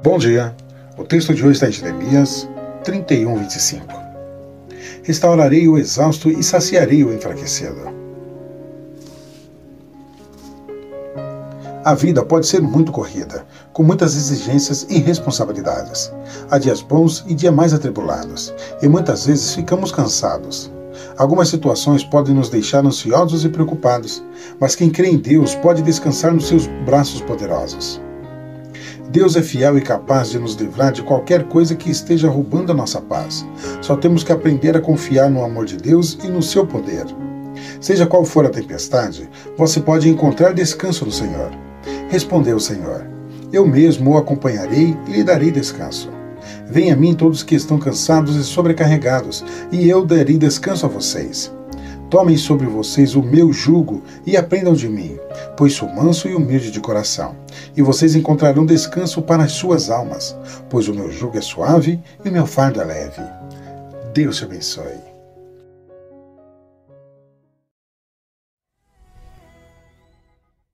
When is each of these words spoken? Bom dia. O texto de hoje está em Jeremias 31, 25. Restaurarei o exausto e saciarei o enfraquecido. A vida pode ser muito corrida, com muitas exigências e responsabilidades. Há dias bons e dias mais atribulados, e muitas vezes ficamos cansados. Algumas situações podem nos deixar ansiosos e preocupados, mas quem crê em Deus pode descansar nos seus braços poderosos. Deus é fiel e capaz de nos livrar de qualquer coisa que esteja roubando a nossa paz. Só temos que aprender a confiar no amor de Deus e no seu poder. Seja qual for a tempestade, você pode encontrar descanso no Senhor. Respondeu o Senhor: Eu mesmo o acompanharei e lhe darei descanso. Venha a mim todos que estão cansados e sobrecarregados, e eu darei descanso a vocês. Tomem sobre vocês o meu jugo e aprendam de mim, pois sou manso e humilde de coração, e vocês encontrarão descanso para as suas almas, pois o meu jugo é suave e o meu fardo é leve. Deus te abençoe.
Bom 0.00 0.16
dia. 0.16 0.54
O 0.96 1.02
texto 1.02 1.34
de 1.34 1.42
hoje 1.42 1.54
está 1.54 1.68
em 1.68 1.72
Jeremias 1.72 2.48
31, 2.84 3.36
25. 3.36 3.84
Restaurarei 5.02 5.66
o 5.66 5.76
exausto 5.76 6.30
e 6.30 6.40
saciarei 6.40 7.02
o 7.02 7.12
enfraquecido. 7.12 7.80
A 11.84 11.94
vida 11.94 12.24
pode 12.24 12.46
ser 12.46 12.62
muito 12.62 12.92
corrida, 12.92 13.44
com 13.72 13.82
muitas 13.82 14.14
exigências 14.14 14.86
e 14.88 14.98
responsabilidades. 14.98 16.12
Há 16.48 16.58
dias 16.58 16.80
bons 16.80 17.24
e 17.26 17.34
dias 17.34 17.52
mais 17.52 17.74
atribulados, 17.74 18.54
e 18.80 18.88
muitas 18.88 19.26
vezes 19.26 19.52
ficamos 19.52 19.90
cansados. 19.90 20.70
Algumas 21.16 21.48
situações 21.48 22.04
podem 22.04 22.36
nos 22.36 22.48
deixar 22.48 22.86
ansiosos 22.86 23.44
e 23.44 23.48
preocupados, 23.48 24.22
mas 24.60 24.76
quem 24.76 24.90
crê 24.90 25.08
em 25.08 25.18
Deus 25.18 25.56
pode 25.56 25.82
descansar 25.82 26.32
nos 26.32 26.46
seus 26.46 26.68
braços 26.86 27.20
poderosos. 27.20 28.00
Deus 29.10 29.36
é 29.36 29.42
fiel 29.42 29.78
e 29.78 29.80
capaz 29.80 30.30
de 30.30 30.38
nos 30.38 30.54
livrar 30.54 30.92
de 30.92 31.02
qualquer 31.02 31.44
coisa 31.44 31.74
que 31.74 31.90
esteja 31.90 32.28
roubando 32.28 32.72
a 32.72 32.74
nossa 32.74 33.00
paz. 33.00 33.46
Só 33.80 33.96
temos 33.96 34.22
que 34.22 34.32
aprender 34.32 34.76
a 34.76 34.80
confiar 34.80 35.30
no 35.30 35.42
amor 35.42 35.64
de 35.64 35.78
Deus 35.78 36.18
e 36.22 36.28
no 36.28 36.42
seu 36.42 36.66
poder. 36.66 37.06
Seja 37.80 38.06
qual 38.06 38.24
for 38.24 38.44
a 38.44 38.50
tempestade, 38.50 39.28
você 39.56 39.80
pode 39.80 40.08
encontrar 40.08 40.52
descanso 40.52 41.06
no 41.06 41.10
Senhor. 41.10 41.50
Respondeu 42.08 42.56
o 42.56 42.60
Senhor: 42.60 43.06
Eu 43.50 43.66
mesmo 43.66 44.12
o 44.12 44.18
acompanharei 44.18 44.94
e 45.06 45.12
lhe 45.12 45.24
darei 45.24 45.50
descanso. 45.50 46.10
Venha 46.66 46.92
a 46.92 46.96
mim 46.96 47.14
todos 47.14 47.42
que 47.42 47.54
estão 47.54 47.78
cansados 47.78 48.36
e 48.36 48.44
sobrecarregados, 48.44 49.44
e 49.72 49.88
eu 49.88 50.04
darei 50.04 50.36
descanso 50.36 50.84
a 50.84 50.88
vocês. 50.88 51.50
Tomem 52.10 52.38
sobre 52.38 52.66
vocês 52.66 53.14
o 53.14 53.22
meu 53.22 53.52
jugo 53.52 54.02
e 54.24 54.36
aprendam 54.36 54.72
de 54.72 54.88
mim, 54.88 55.18
pois 55.56 55.74
sou 55.74 55.88
manso 55.88 56.26
e 56.26 56.34
humilde 56.34 56.70
de 56.70 56.80
coração, 56.80 57.36
e 57.76 57.82
vocês 57.82 58.14
encontrarão 58.14 58.64
descanso 58.64 59.20
para 59.20 59.44
as 59.44 59.52
suas 59.52 59.90
almas, 59.90 60.36
pois 60.70 60.88
o 60.88 60.94
meu 60.94 61.10
jugo 61.10 61.36
é 61.36 61.42
suave 61.42 62.00
e 62.24 62.28
o 62.28 62.32
meu 62.32 62.46
fardo 62.46 62.80
é 62.80 62.84
leve. 62.84 63.22
Deus 64.14 64.38
te 64.38 64.44
abençoe. 64.44 65.17